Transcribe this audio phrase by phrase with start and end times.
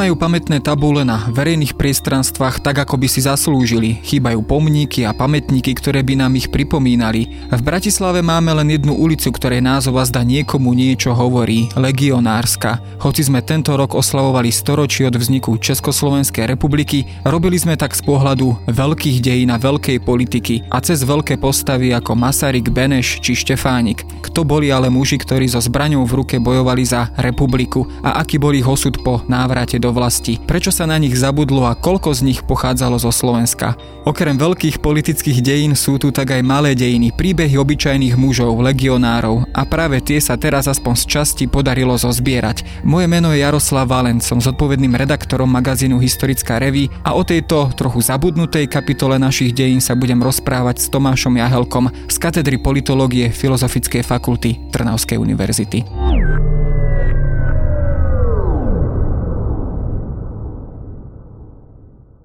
[0.00, 4.00] Nemajú pamätné tabule na verejných priestranstvách tak, ako by si zaslúžili.
[4.00, 7.28] Chýbajú pomníky a pamätníky, ktoré by nám ich pripomínali.
[7.52, 11.68] V Bratislave máme len jednu ulicu, ktorej názov zda niekomu niečo hovorí.
[11.76, 12.80] Legionárska.
[13.04, 18.72] Hoci sme tento rok oslavovali storočí od vzniku Československej republiky, robili sme tak z pohľadu
[18.72, 24.08] veľkých dejín a veľkej politiky a cez veľké postavy ako Masaryk, Beneš či Štefánik.
[24.24, 28.56] Kto boli ale muži, ktorí so zbraňou v ruke bojovali za republiku a aký bol
[28.56, 32.40] ich osud po návrate návrate vlasti, prečo sa na nich zabudlo a koľko z nich
[32.42, 33.74] pochádzalo zo Slovenska.
[34.08, 39.62] Okrem veľkých politických dejín sú tu tak aj malé dejiny, príbehy obyčajných mužov, legionárov a
[39.68, 42.86] práve tie sa teraz aspoň z časti podarilo zozbierať.
[42.88, 48.00] Moje meno je Jaroslav Valent, som zodpovedným redaktorom magazínu Historická reví a o tejto trochu
[48.00, 54.72] zabudnutej kapitole našich dejín sa budem rozprávať s Tomášom Jahelkom z katedry politológie Filozofickej fakulty
[54.72, 55.84] Trnavskej univerzity.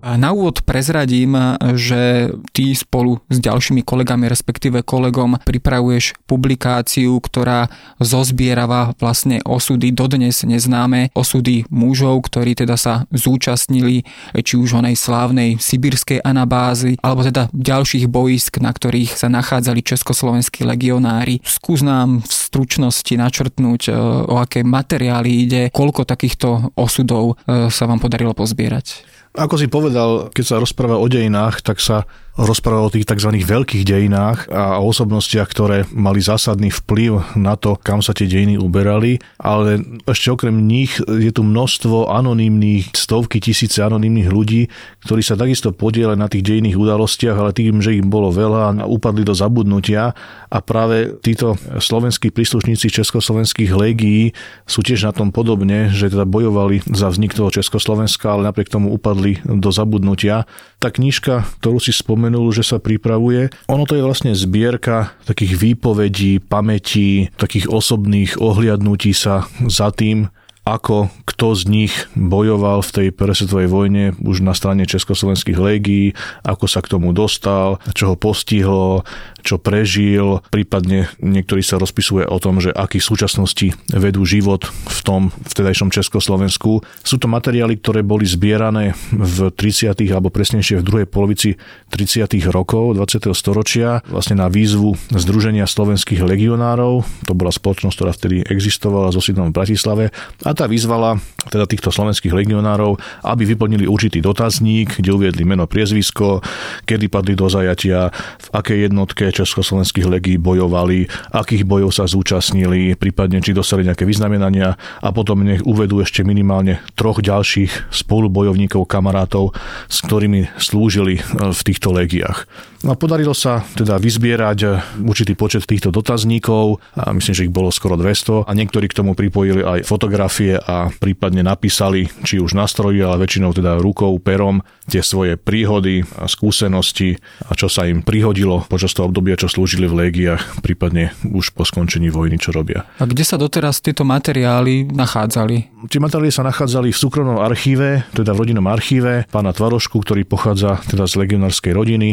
[0.05, 1.33] Na úvod prezradím,
[1.73, 10.45] že ty spolu s ďalšími kolegami, respektíve kolegom, pripravuješ publikáciu, ktorá zozbierava vlastne osudy dodnes
[10.45, 14.05] neznáme, osudy mužov, ktorí teda sa zúčastnili
[14.45, 20.69] či už onej slávnej sibírskej anabázy, alebo teda ďalších boisk, na ktorých sa nachádzali československí
[20.69, 21.41] legionári.
[21.41, 23.91] Skús nám v stručnosti načrtnúť, e,
[24.29, 29.14] o aké materiály ide, koľko takýchto osudov e, sa vám podarilo pozbierať.
[29.35, 33.31] Ako si povedal, keď sa rozpráva o dejinách, tak sa rozprával o tých tzv.
[33.31, 39.23] veľkých dejinách a osobnostiach, ktoré mali zásadný vplyv na to, kam sa tie dejiny uberali,
[39.39, 44.67] ale ešte okrem nich je tu množstvo anonymných, stovky tisíce anonymných ľudí,
[45.07, 49.23] ktorí sa takisto podielali na tých dejinných udalostiach, ale tým, že im bolo veľa, upadli
[49.23, 50.11] do zabudnutia
[50.51, 54.35] a práve títo slovenskí príslušníci československých légií
[54.67, 58.91] sú tiež na tom podobne, že teda bojovali za vznik toho Československa, ale napriek tomu
[58.91, 60.43] upadli do zabudnutia.
[60.83, 63.53] Tá knižka, ktorú si spomenul, spomenul, že sa pripravuje.
[63.69, 70.33] Ono to je vlastne zbierka takých výpovedí, pamätí, takých osobných ohliadnutí sa za tým,
[70.65, 76.65] ako kto z nich bojoval v tej prvej vojne už na strane Československých légií, ako
[76.65, 79.05] sa k tomu dostal, čo ho postihlo,
[79.45, 85.21] čo prežil, prípadne niektorí sa rozpisuje o tom, že aký súčasnosti vedú život v tom
[85.45, 86.81] vtedajšom Československu.
[87.05, 89.93] Sú to materiály, ktoré boli zbierané v 30.
[90.09, 91.61] alebo presnejšie v druhej polovici
[91.93, 92.25] 30.
[92.49, 93.29] rokov 20.
[93.37, 97.05] storočia vlastne na výzvu Združenia slovenských legionárov.
[97.29, 100.05] To bola spoločnosť, ktorá vtedy existovala so sídlom v Bratislave
[100.41, 106.41] a tá vyzvala teda týchto slovenských legionárov, aby vyplnili určitý dotazník, kde uviedli meno, priezvisko,
[106.89, 108.09] kedy padli do zajatia,
[108.41, 111.05] v akej jednotke československých legí bojovali,
[111.35, 114.73] akých bojov sa zúčastnili, prípadne či dostali nejaké vyznamenania
[115.03, 119.53] a potom nech uvedú ešte minimálne troch ďalších spolubojovníkov, kamarátov,
[119.85, 122.49] s ktorými slúžili v týchto legiách.
[122.85, 124.59] No a podarilo sa teda vyzbierať
[125.01, 129.17] určitý počet týchto dotazníkov, a myslím, že ich bolo skoro 200 a niektorí k tomu
[129.17, 134.61] pripojili aj fotografie a prípadne napísali, či už na stroji, ale väčšinou teda rukou, perom,
[134.85, 137.17] tie svoje príhody a skúsenosti
[137.49, 141.65] a čo sa im prihodilo počas toho obdobia, čo slúžili v légiách, prípadne už po
[141.65, 142.85] skončení vojny, čo robia.
[143.01, 145.87] A kde sa doteraz tieto materiály nachádzali?
[145.89, 150.81] Tie materiály sa nachádzali v súkromnom archíve, teda v rodinnom archíve pána Tvarošku, ktorý pochádza
[150.85, 152.09] teda z legionárskej rodiny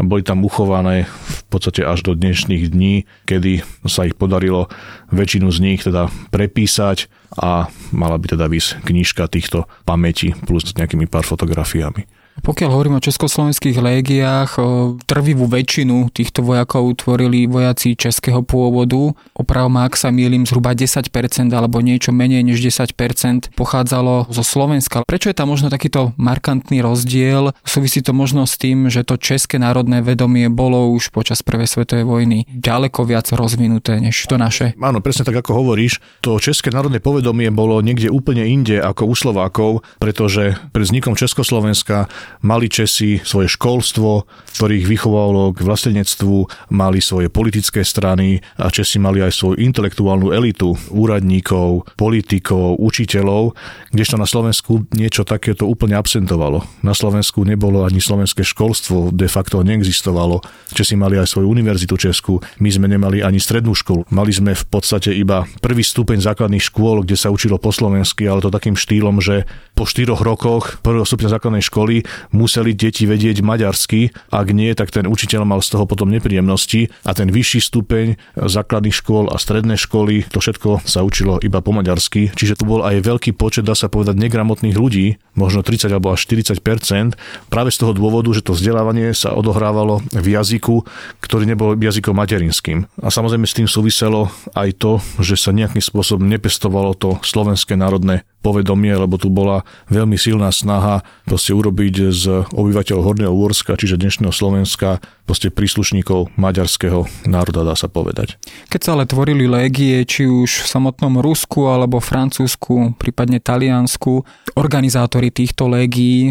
[0.00, 2.94] boli tam uchované v podstate až do dnešných dní,
[3.26, 4.70] kedy sa ich podarilo
[5.10, 10.76] väčšinu z nich teda prepísať a mala by teda vysť knižka týchto pamätí plus s
[10.78, 12.06] nejakými pár fotografiami.
[12.36, 14.60] Pokiaľ hovoríme o československých légiách,
[15.08, 19.16] trvivú väčšinu týchto vojakov tvorili vojaci českého pôvodu.
[19.34, 21.10] Oprav ma, ak sa mýlim, zhruba 10%
[21.50, 25.02] alebo niečo menej než 10% pochádzalo zo Slovenska.
[25.08, 27.56] Prečo je tam možno takýto markantný rozdiel?
[27.66, 32.06] Súvisí to možno s tým, že to české národné vedomie bolo už počas Prvej svetovej
[32.06, 34.78] vojny ďaleko viac rozvinuté než to naše.
[34.78, 35.98] Áno, presne tak ako hovoríš.
[36.22, 42.06] To české národné povedomie bolo niekde úplne inde ako u Slovákov, pretože pred vznikom Československa
[42.42, 44.24] Mali Česi svoje školstvo,
[44.56, 50.78] ktorých vychovalo k vlastenectvu, mali svoje politické strany a Česi mali aj svoju intelektuálnu elitu
[50.88, 53.52] úradníkov, politikov, učiteľov,
[53.92, 56.64] kdežto na Slovensku niečo takéto úplne absentovalo.
[56.80, 60.40] Na Slovensku nebolo ani slovenské školstvo, de facto neexistovalo.
[60.72, 64.08] Česi mali aj svoju univerzitu Česku, my sme nemali ani strednú školu.
[64.08, 68.40] Mali sme v podstate iba prvý stupeň základných škôl, kde sa učilo po slovensky, ale
[68.40, 69.44] to takým štýlom, že
[69.76, 75.08] po štyroch rokoch prvého stupňa základnej školy museli deti vedieť maďarsky, ak nie, tak ten
[75.08, 80.28] učiteľ mal z toho potom nepríjemnosti a ten vyšší stupeň základných škôl a stredné školy,
[80.28, 83.86] to všetko sa učilo iba po maďarsky, čiže tu bol aj veľký počet, dá sa
[83.86, 87.16] povedať, negramotných ľudí, možno 30 alebo až 40%
[87.52, 90.82] práve z toho dôvodu, že to vzdelávanie sa odohrávalo v jazyku,
[91.20, 92.88] ktorý nebol jazykom materinským.
[93.00, 98.24] A samozrejme s tým súviselo aj to, že sa nejakým spôsobom nepestovalo to slovenské národné
[98.46, 104.30] povedomie, lebo tu bola veľmi silná snaha proste urobiť z obyvateľov Horného Úorska, čiže dnešného
[104.30, 108.38] Slovenska, proste príslušníkov maďarského národa, dá sa povedať.
[108.70, 114.22] Keď sa ale tvorili légie, či už v samotnom Rusku alebo Francúzsku, prípadne Taliansku,
[114.54, 116.30] organizátori týchto légií,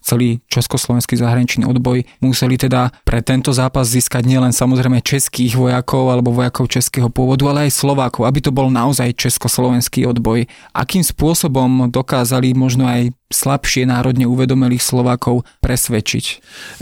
[0.00, 6.32] celý československý zahraničný odboj, museli teda pre tento zápas získať nielen samozrejme českých vojakov alebo
[6.32, 10.48] vojakov českého pôvodu, ale aj Slovákov, aby to bol naozaj československý odboj.
[10.72, 16.24] Akým spôsobom spôsobom dokázali možno aj slabšie národne uvedomelých Slovákov presvedčiť.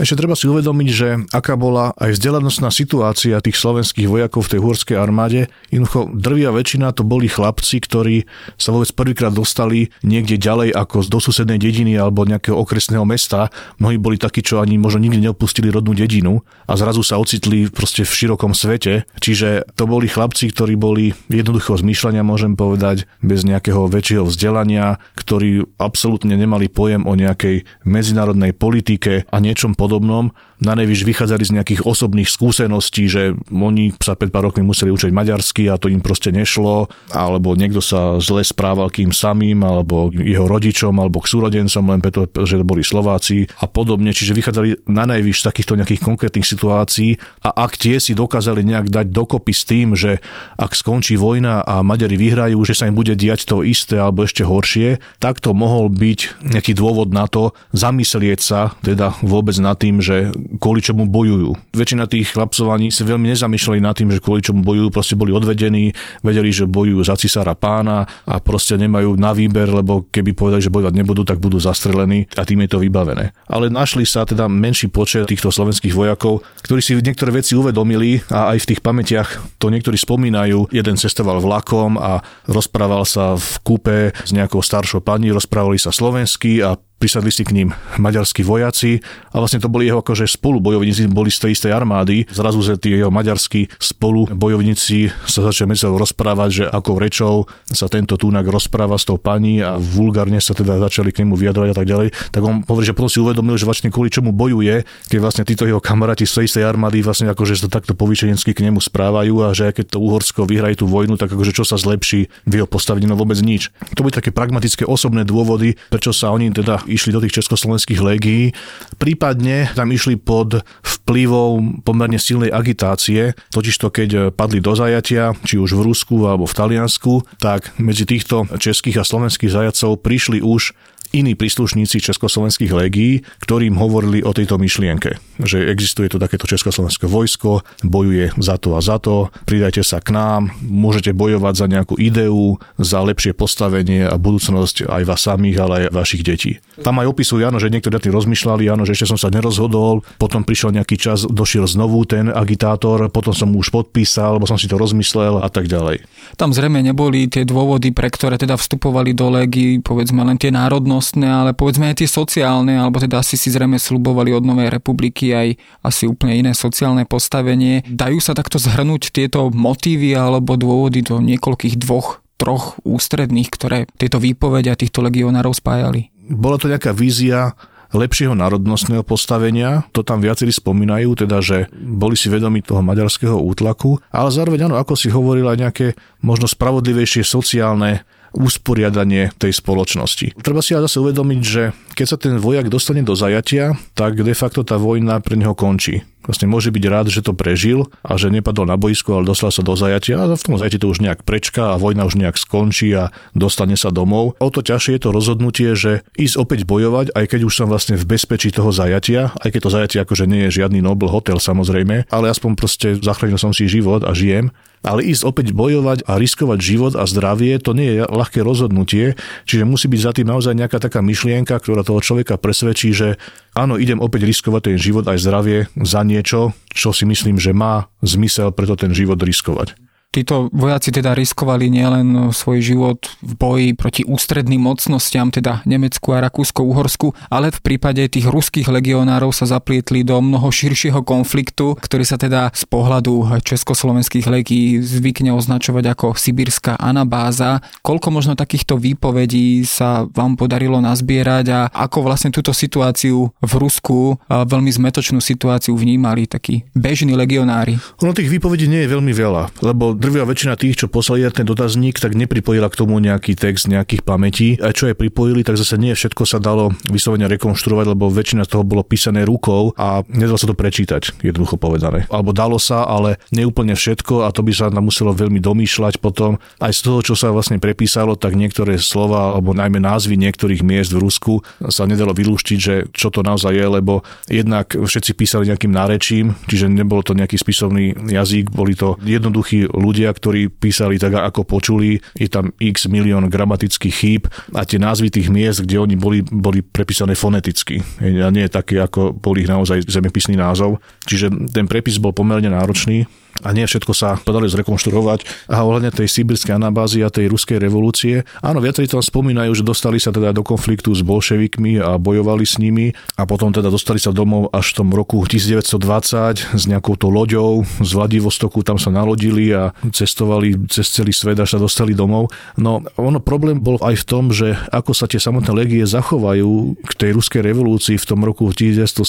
[0.01, 4.59] Ešte treba si uvedomiť, že aká bola aj vzdelanostná situácia tých slovenských vojakov v tej
[4.65, 5.45] hôrskej armáde.
[5.69, 8.25] Jednoducho drvia väčšina to boli chlapci, ktorí
[8.57, 13.53] sa vôbec prvýkrát dostali niekde ďalej ako do susednej dediny alebo nejakého okresného mesta.
[13.77, 18.01] Mnohí boli takí, čo ani možno nikdy neopustili rodnú dedinu a zrazu sa ocitli proste
[18.01, 19.05] v širokom svete.
[19.21, 25.69] Čiže to boli chlapci, ktorí boli jednoduchého zmýšľania, môžem povedať, bez nejakého väčšieho vzdelania, ktorí
[25.77, 30.31] absolútne nemali pojem o nejakej medzinárodnej politike a niečom podobnom.
[30.59, 35.07] Na najvyš vychádzali z nejakých osobných skúseností, že oni sa pred pár rokmi museli učiť
[35.15, 40.51] maďarsky a to im proste nešlo, alebo niekto sa zle správal kým samým, alebo jeho
[40.51, 44.11] rodičom, alebo k súrodencom, len preto, že to boli Slováci a podobne.
[44.11, 48.91] Čiže vychádzali na najvyš z takýchto nejakých konkrétnych situácií a ak tie si dokázali nejak
[48.91, 50.19] dať dokopy s tým, že
[50.59, 54.43] ak skončí vojna a Maďari vyhrajú, že sa im bude diať to isté alebo ešte
[54.43, 60.03] horšie, tak to mohol byť nejaký dôvod na to zamyslieť sa teda vôbec nad tým,
[60.03, 61.53] že kvôli čomu bojujú.
[61.77, 65.29] Väčšina tých chlapcov ani sa veľmi nezamýšľali nad tým, že kvôli čomu bojujú, proste boli
[65.29, 65.93] odvedení,
[66.25, 70.73] vedeli, že bojujú za cisára pána a proste nemajú na výber, lebo keby povedali, že
[70.73, 73.35] bojovať nebudú, tak budú zastrelení a tým je to vybavené.
[73.45, 78.55] Ale našli sa teda menší počet týchto slovenských vojakov, ktorí si niektoré veci uvedomili a
[78.55, 80.71] aj v tých pamätiach to niektorí spomínajú.
[80.73, 86.63] Jeden cestoval vlakom a rozprával sa v kúpe s nejakou staršou pani, rozprávali sa slovensky
[86.63, 88.99] a prisadli si k ním maďarskí vojaci
[89.31, 92.27] a vlastne to boli jeho akože spolubojovníci, boli z tej istej armády.
[92.27, 97.35] Zrazu sa tí jeho maďarskí spolubojovníci sa začali medzi rozprávať, že ako rečou
[97.71, 101.69] sa tento túnak rozpráva s tou pani a vulgárne sa teda začali k nemu vyjadrovať
[101.71, 102.07] a tak ďalej.
[102.35, 105.63] Tak on hovorí, že potom si uvedomil, že vlastne kvôli čomu bojuje, keď vlastne títo
[105.63, 109.55] jeho kamaráti z tej istej armády vlastne akože sa takto povyčenensky k nemu správajú a
[109.55, 113.07] že keď to Uhorsko vyhraje tú vojnu, tak akože čo sa zlepší v jeho postavení,
[113.07, 113.71] no vôbec nič.
[113.95, 118.51] To boli také pragmatické osobné dôvody, prečo sa oni teda išli do tých československých légií,
[118.97, 125.77] prípadne tam išli pod vplyvom pomerne silnej agitácie, totižto keď padli do zajatia, či už
[125.77, 130.73] v Rusku alebo v Taliansku, tak medzi týchto českých a slovenských zajacov prišli už
[131.11, 137.65] iní príslušníci československých legií, ktorým hovorili o tejto myšlienke, že existuje to takéto československé vojsko,
[137.81, 142.61] bojuje za to a za to, pridajte sa k nám, môžete bojovať za nejakú ideu,
[142.77, 146.61] za lepšie postavenie a budúcnosť aj vás samých, ale aj vašich detí.
[146.79, 150.45] Tam aj opisujú, áno, že niektorí tým rozmýšľali, áno, že ešte som sa nerozhodol, potom
[150.45, 154.79] prišiel nejaký čas, došiel znovu ten agitátor, potom som už podpísal, lebo som si to
[154.79, 156.05] rozmyslel a tak ďalej.
[156.37, 160.98] Tam zrejme neboli tie dôvody, pre ktoré teda vstupovali do legy, povedzme len tie národnosti
[160.99, 165.31] osobnostné, ale povedzme aj tie sociálne, alebo teda asi si zrejme slubovali od Novej republiky
[165.31, 167.87] aj asi úplne iné sociálne postavenie.
[167.87, 174.19] Dajú sa takto zhrnúť tieto motívy alebo dôvody do niekoľkých dvoch troch ústredných, ktoré tieto
[174.19, 176.11] výpovede a týchto legionárov spájali?
[176.29, 177.55] Bola to nejaká vízia
[177.89, 179.81] lepšieho národnostného postavenia.
[179.97, 184.77] To tam viacerí spomínajú, teda, že boli si vedomi toho maďarského útlaku, ale zároveň áno,
[184.77, 190.37] ako si hovorila, nejaké možno spravodlivejšie sociálne usporiadanie tej spoločnosti.
[190.39, 194.35] Treba si ale zase uvedomiť, že keď sa ten vojak dostane do zajatia, tak de
[194.37, 196.05] facto tá vojna pre neho končí.
[196.29, 199.65] Vlastne môže byť rád, že to prežil a že nepadol na boisko, ale dostal sa
[199.65, 202.91] do zajatia a v tom zajati to už nejak prečka a vojna už nejak skončí
[202.93, 204.37] a dostane sa domov.
[204.37, 207.97] O to ťažšie je to rozhodnutie, že ísť opäť bojovať, aj keď už som vlastne
[207.97, 212.11] v bezpečí toho zajatia, aj keď to zajatie akože nie je žiadny Nobel hotel samozrejme,
[212.13, 214.53] ale aspoň proste zachránil som si život a žijem
[214.85, 219.67] ale ísť opäť bojovať a riskovať život a zdravie, to nie je ľahké rozhodnutie, čiže
[219.67, 223.19] musí byť za tým naozaj nejaká taká myšlienka, ktorá toho človeka presvedčí, že
[223.57, 227.91] áno, idem opäť riskovať ten život aj zdravie za niečo, čo si myslím, že má
[227.99, 229.88] zmysel preto ten život riskovať.
[230.09, 236.25] Títo vojaci teda riskovali nielen svoj život v boji proti ústredným mocnostiam, teda Nemecku a
[236.25, 242.17] Rakúsko-Uhorsku, ale v prípade tých ruských legionárov sa zaplietli do mnoho širšieho konfliktu, ktorý sa
[242.17, 247.61] teda z pohľadu československých legí zvykne označovať ako sibírska anabáza.
[247.85, 254.17] Koľko možno takýchto výpovedí sa vám podarilo nazbierať a ako vlastne túto situáciu v Rusku,
[254.25, 257.77] veľmi zmetočnú situáciu vnímali takí bežní legionári?
[258.01, 261.99] Ono tých výpovedí nie je veľmi veľa, lebo drvia väčšina tých, čo poslali ten dotazník,
[261.99, 264.55] tak nepripojila k tomu nejaký text nejakých pamätí.
[264.63, 268.55] A čo je pripojili, tak zase nie všetko sa dalo vyslovene rekonštruovať, lebo väčšina z
[268.55, 272.07] toho bolo písané rukou a nedalo sa to prečítať, jednoducho povedané.
[272.07, 276.39] Alebo dalo sa, ale neúplne všetko a to by sa tam muselo veľmi domýšľať potom.
[276.63, 280.95] Aj z toho, čo sa vlastne prepísalo, tak niektoré slova, alebo najmä názvy niektorých miest
[280.95, 285.75] v Rusku sa nedalo vylúštiť, že čo to naozaj je, lebo jednak všetci písali nejakým
[285.75, 291.17] nárečím, čiže nebolo to nejaký spisovný jazyk, boli to jednoduchí ľudia, ľudia, ktorí písali tak,
[291.17, 295.97] ako počuli, je tam x milión gramatických chýb a tie názvy tých miest, kde oni
[295.97, 297.81] boli, boli prepísané foneticky.
[297.99, 300.77] A nie také, ako bol ich naozaj zemepisný názov.
[301.09, 305.49] Čiže ten prepis bol pomerne náročný a nie všetko sa podali zrekonštruovať.
[305.51, 310.01] A ohľadne tej sibirskej anabázy a tej ruskej revolúcie, áno, viacerí to spomínajú, že dostali
[310.01, 314.11] sa teda do konfliktu s bolševikmi a bojovali s nimi a potom teda dostali sa
[314.11, 319.55] domov až v tom roku 1920 s nejakou to loďou z Vladivostoku, tam sa nalodili
[319.55, 322.31] a cestovali cez celý svet až sa dostali domov.
[322.59, 326.91] No ono problém bol aj v tom, že ako sa tie samotné legie zachovajú k
[326.95, 328.99] tej ruskej revolúcii v tom roku 1917,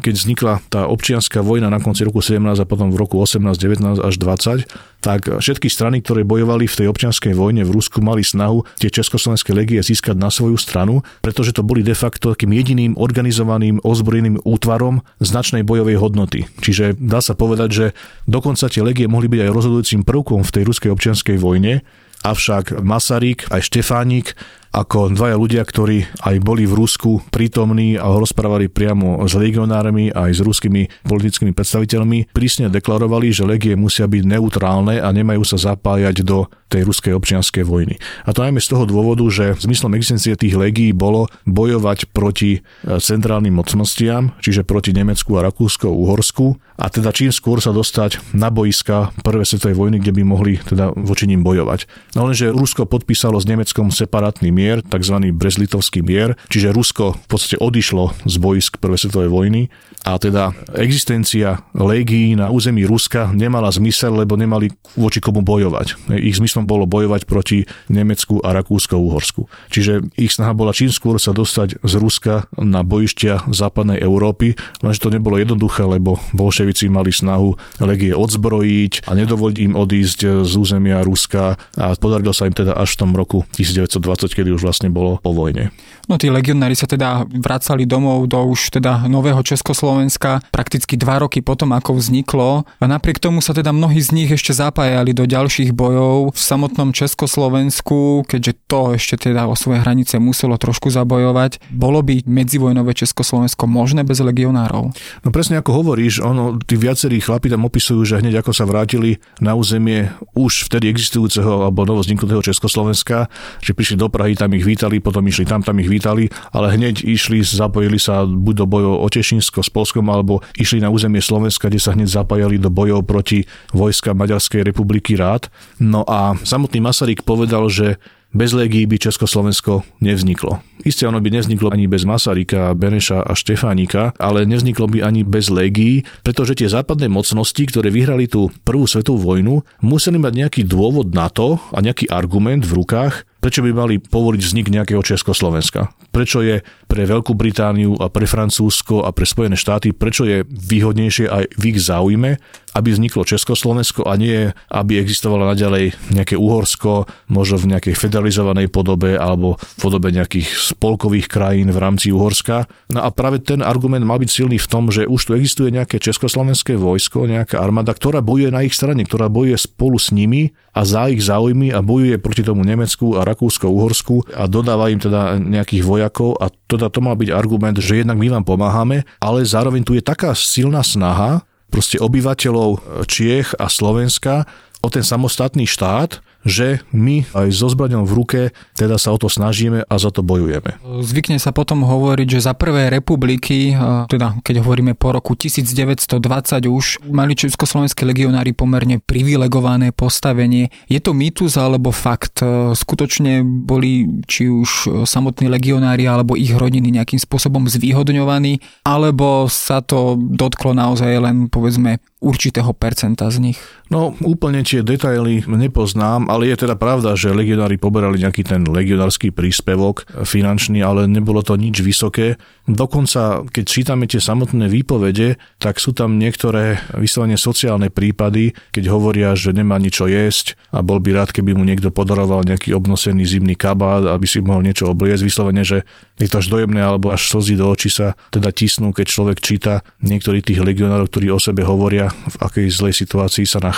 [0.00, 4.04] keď vznikla tá občianská vojna na konci roku 17 a potom v roku 18, 19
[4.04, 4.68] až 20,
[4.98, 9.54] tak všetky strany, ktoré bojovali v tej občianskej vojne v Rusku, mali snahu tie československé
[9.54, 15.06] legie získať na svoju stranu, pretože to boli de facto takým jediným organizovaným ozbrojeným útvarom
[15.22, 16.50] značnej bojovej hodnoty.
[16.58, 17.86] Čiže dá sa povedať, že
[18.26, 21.86] dokonca tie legie mohli byť aj rozhodujúcim prvkom v tej ruskej občianskej vojne,
[22.26, 24.34] avšak Masaryk aj Štefánik
[24.72, 30.30] ako dvaja ľudia, ktorí aj boli v Rusku prítomní a rozprávali priamo s legionármi aj
[30.36, 36.22] s ruskými politickými predstaviteľmi, prísne deklarovali, že legie musia byť neutrálne a nemajú sa zapájať
[36.22, 37.96] do tej ruskej občianskej vojny.
[38.28, 43.00] A to najmä z toho dôvodu, že zmyslom existencie tých legií bolo bojovať proti e,
[43.00, 48.52] centrálnym mocnostiam, čiže proti Nemecku a Rakúsko, Uhorsku a teda čím skôr sa dostať na
[48.52, 51.88] boiska prvej svetovej vojny, kde by mohli teda voči ním bojovať.
[52.14, 55.16] No lenže Rusko podpísalo s Nemeckom separátny mier, tzv.
[55.30, 59.62] Brezlitovský mier, čiže Rusko v podstate odišlo z boisk Prvej svetovej vojny
[60.06, 66.16] a teda existencia légií na území Ruska nemala zmysel, lebo nemali voči komu bojovať.
[66.22, 69.50] Ich zmyslom bolo bojovať proti Nemecku a Rakúsko-Uhorsku.
[69.68, 75.02] Čiže ich snaha bola čím skôr sa dostať z Ruska na bojištia západnej Európy, lenže
[75.02, 81.04] to nebolo jednoduché, lebo bolševici mali snahu legie odzbrojiť a nedovoliť im odísť z územia
[81.04, 85.20] Ruska a podarilo sa im teda až v tom roku 1920, kedy už vlastne bolo
[85.20, 85.70] po vojne.
[86.08, 91.44] No tí legionári sa teda vracali domov do už teda nového Československa prakticky dva roky
[91.44, 95.76] potom, ako vzniklo a napriek tomu sa teda mnohí z nich ešte zapájali do ďalších
[95.76, 101.60] bojov v samotnom Československu, keďže to ešte teda o svoje hranice muselo trošku zabojovať.
[101.68, 104.96] Bolo by medzivojnové Československo možné bez legionárov?
[105.24, 109.20] No presne ako hovoríš, ono, tí viacerí chlapi tam opisujú, že hneď ako sa vrátili
[109.44, 113.26] na územie už vtedy existujúceho alebo novozniknutého Československa,
[113.60, 117.02] že prišli do Prahy, tam ich vítali, potom išli tam, tam ich vítali, ale hneď
[117.02, 121.66] išli, zapojili sa buď do bojov o Tešinsko s Polskom, alebo išli na územie Slovenska,
[121.66, 125.50] kde sa hneď zapájali do bojov proti vojska Maďarskej republiky rád.
[125.82, 130.60] No a samotný Masaryk povedal, že bez legií by Československo nevzniklo.
[130.84, 135.48] Isté ono by nevzniklo ani bez Masaryka, Beneša a Štefánika, ale nevzniklo by ani bez
[135.48, 141.16] legií, pretože tie západné mocnosti, ktoré vyhrali tú prvú svetovú vojnu, museli mať nejaký dôvod
[141.16, 145.94] na to a nejaký argument v rukách, prečo by mali povoliť vznik nejakého Československa.
[146.10, 151.26] Prečo je pre Veľkú Britániu a pre Francúzsko a pre Spojené štáty, prečo je výhodnejšie
[151.30, 152.42] aj v ich záujme,
[152.78, 159.18] aby vzniklo Československo a nie, aby existovalo naďalej nejaké Uhorsko, možno v nejakej federalizovanej podobe
[159.18, 162.70] alebo v podobe nejakých spolkových krajín v rámci Uhorska.
[162.94, 165.98] No a práve ten argument mal byť silný v tom, že už tu existuje nejaké
[165.98, 170.86] československé vojsko, nejaká armáda, ktorá bojuje na ich strane, ktorá bojuje spolu s nimi a
[170.86, 175.82] za ich záujmy a bojuje proti tomu Nemecku a Rakúsko-Uhorsku a dodáva im teda nejakých
[175.82, 179.98] vojakov a teda to má byť argument, že jednak my vám pomáhame, ale zároveň tu
[179.98, 184.48] je taká silná snaha proste obyvateľov Čiech a Slovenska
[184.80, 188.40] o ten samostatný štát, že my aj so zbraňou v ruke
[188.74, 190.80] teda sa o to snažíme a za to bojujeme.
[191.04, 193.76] Zvykne sa potom hovoriť, že za prvé republiky,
[194.08, 196.16] teda keď hovoríme po roku 1920
[196.64, 200.72] už, mali československí legionári pomerne privilegované postavenie.
[200.88, 202.40] Je to mýtus alebo fakt?
[202.72, 210.16] Skutočne boli či už samotní legionári alebo ich rodiny nejakým spôsobom zvýhodňovaní, alebo sa to
[210.16, 213.58] dotklo naozaj len povedzme určitého percenta z nich?
[213.88, 219.32] No úplne tie detaily nepoznám, ale je teda pravda, že legionári poberali nejaký ten legionársky
[219.32, 222.36] príspevok finančný, ale nebolo to nič vysoké.
[222.68, 229.32] Dokonca, keď čítame tie samotné výpovede, tak sú tam niektoré vyslovene sociálne prípady, keď hovoria,
[229.32, 233.56] že nemá ničo jesť a bol by rád, keby mu niekto podaroval nejaký obnosený zimný
[233.56, 235.24] kabát, aby si mohol niečo obliecť.
[235.24, 235.88] Vyslovene, že
[236.20, 239.80] je to až dojemné alebo až slzy do očí sa teda tisnú, keď človek číta
[240.04, 243.77] niektorých tých legionárov, ktorí o sebe hovoria, v akej zlej situácii sa nachádzajú.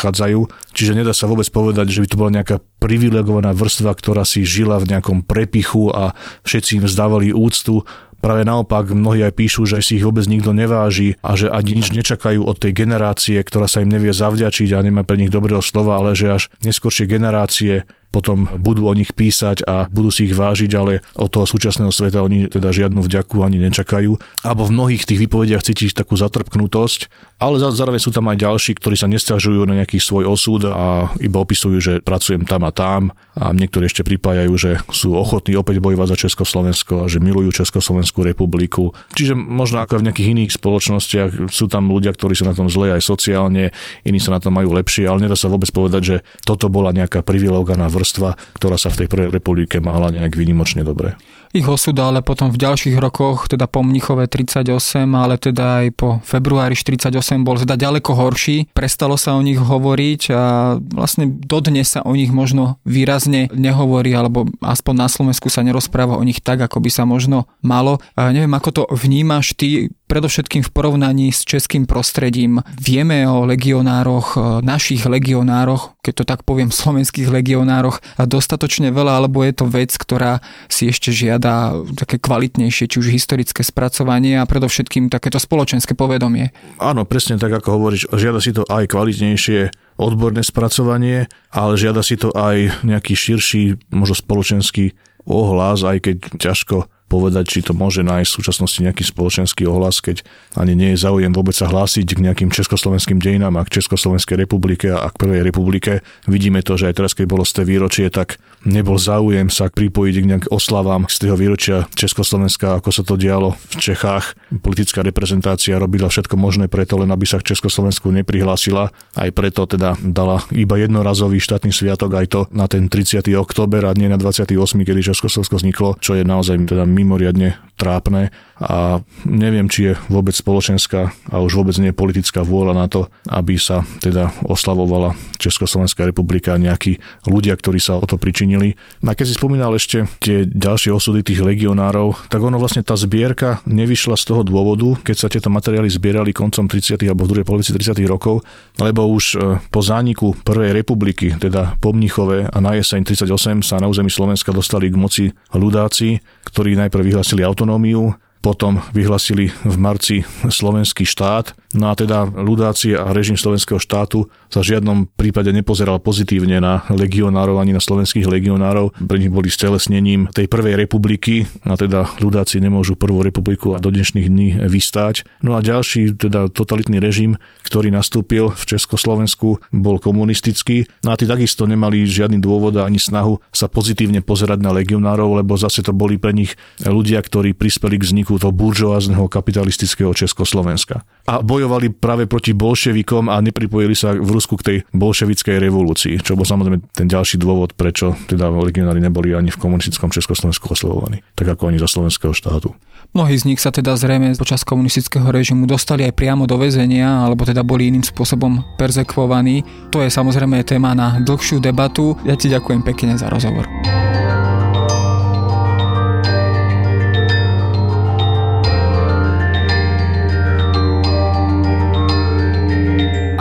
[0.72, 4.80] Čiže nedá sa vôbec povedať, že by to bola nejaká privilegovaná vrstva, ktorá si žila
[4.80, 6.16] v nejakom prepichu a
[6.48, 7.84] všetci im vzdávali úctu.
[8.20, 11.92] Práve naopak, mnohí aj píšu, že si ich vôbec nikto neváži a že ani nič
[11.96, 15.96] nečakajú od tej generácie, ktorá sa im nevie zavďačiť a nemá pre nich dobrého slova,
[15.96, 20.70] ale že až neskôršie generácie potom budú o nich písať a budú si ich vážiť,
[20.74, 24.18] ale od toho súčasného sveta oni teda žiadnu vďaku ani nečakajú.
[24.42, 27.06] Alebo v mnohých tých výpovediach cítiš takú zatrpknutosť,
[27.40, 31.38] ale zároveň sú tam aj ďalší, ktorí sa nestiažujú na nejaký svoj osud a iba
[31.40, 36.12] opisujú, že pracujem tam a tam a niektorí ešte pripájajú, že sú ochotní opäť bojovať
[36.12, 38.92] za Československo a že milujú Československú republiku.
[39.16, 42.92] Čiže možno ako v nejakých iných spoločnostiach sú tam ľudia, ktorí sú na tom zle
[42.92, 43.72] aj sociálne,
[44.04, 47.24] iní sa na tom majú lepšie, ale nedá sa vôbec povedať, že toto bola nejaká
[47.24, 51.20] privilegovaná vrstva, ktorá sa v tej prvej republike mala nejak výnimočne dobre.
[51.50, 54.70] Ich osud ale potom v ďalších rokoch, teda po Mnichove 38,
[55.10, 58.70] ale teda aj po februári 48 bol teda ďaleko horší.
[58.70, 64.46] Prestalo sa o nich hovoriť a vlastne dodnes sa o nich možno výrazne nehovorí, alebo
[64.62, 67.98] aspoň na Slovensku sa nerozpráva o nich tak, ako by sa možno malo.
[68.14, 72.66] A neviem, ako to vnímaš ty, predovšetkým v porovnaní s českým prostredím.
[72.74, 79.54] Vieme o legionároch, našich legionároch, keď to tak poviem, slovenských legionároch dostatočne veľa, alebo je
[79.54, 85.08] to vec, ktorá si ešte žiada žiada také kvalitnejšie, či už historické spracovanie a predovšetkým
[85.08, 86.52] takéto spoločenské povedomie.
[86.76, 92.20] Áno, presne tak, ako hovoríš, žiada si to aj kvalitnejšie odborné spracovanie, ale žiada si
[92.20, 94.92] to aj nejaký širší, možno spoločenský
[95.24, 100.22] ohlas, aj keď ťažko povedať, či to môže nájsť v súčasnosti nejaký spoločenský ohlas, keď
[100.54, 104.86] ani nie je záujem vôbec sa hlásiť k nejakým československým dejinám a k Československej republike
[104.94, 106.06] a k Prvej republike.
[106.30, 110.14] Vidíme to, že aj teraz, keď bolo z tej výročie, tak nebol záujem sa pripojiť
[110.20, 114.36] k nejakým oslavám z toho výročia Československa, ako sa to dialo v Čechách.
[114.60, 118.92] Politická reprezentácia robila všetko možné preto, len aby sa k Československu neprihlásila.
[119.16, 123.24] Aj preto teda dala iba jednorazový štátny sviatok aj to na ten 30.
[123.40, 124.52] október a nie na 28.
[124.84, 128.28] kedy Československo vzniklo, čo je naozaj teda mimoriadne trápne
[128.60, 133.56] a neviem, či je vôbec spoločenská a už vôbec nie politická vôľa na to, aby
[133.56, 138.76] sa teda oslavovala Československá republika nejakí ľudia, ktorí sa o to pričinili.
[139.00, 143.64] A keď si spomínal ešte tie ďalšie osudy tých legionárov, tak ono vlastne tá zbierka
[143.64, 147.00] nevyšla z toho dôvodu, keď sa tieto materiály zbierali koncom 30.
[147.08, 147.96] alebo v druhej polovici 30.
[148.04, 148.44] rokov,
[148.76, 149.36] lebo už e,
[149.72, 154.52] po zániku Prvej republiky, teda po Mnichove a na jeseň 38 sa na území Slovenska
[154.52, 155.24] dostali k moci
[155.56, 162.98] ľudáci, ktorí najprv vyhlasili autonómiu, potom vyhlasili v marci slovenský štát No a teda ľudáci
[162.98, 168.26] a režim slovenského štátu sa v žiadnom prípade nepozeral pozitívne na legionárov ani na slovenských
[168.26, 168.90] legionárov.
[168.98, 173.94] Pre nich boli stelesnením tej prvej republiky a teda ľudáci nemôžu prvú republiku a do
[173.94, 175.22] dnešných dní vystáť.
[175.46, 180.90] No a ďalší teda totalitný režim, ktorý nastúpil v Československu, bol komunistický.
[181.06, 185.54] No a tí takisto nemali žiadny dôvod ani snahu sa pozitívne pozerať na legionárov, lebo
[185.54, 191.06] zase to boli pre nich ľudia, ktorí prispeli k vzniku toho buržoázneho kapitalistického Československa.
[191.30, 196.16] A boj bojovali práve proti bolševikom a nepripojili sa v Rusku k tej bolševickej revolúcii,
[196.24, 201.20] čo bol samozrejme ten ďalší dôvod, prečo teda legionári neboli ani v komunistickom Československu oslovovaní,
[201.36, 202.72] tak ako ani za slovenského štátu.
[203.12, 207.44] Mnohí z nich sa teda zrejme počas komunistického režimu dostali aj priamo do väzenia, alebo
[207.44, 209.60] teda boli iným spôsobom perzekvovaní.
[209.92, 212.16] To je samozrejme téma na dlhšiu debatu.
[212.24, 213.68] Ja ti ďakujem pekne za rozhovor.